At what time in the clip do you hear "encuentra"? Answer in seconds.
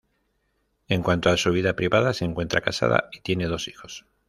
2.25-2.61